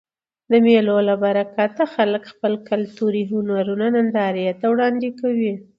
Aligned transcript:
د 0.51 0.53
مېلو 0.65 0.97
له 1.07 1.15
برکته 1.23 1.83
خلک 1.95 2.23
خپل 2.33 2.53
کلتوري 2.69 3.23
هنرونه 3.31 3.85
نندارې 3.95 4.45
ته 4.59 4.65
وړاندي 4.73 5.09
کوي. 5.19 5.53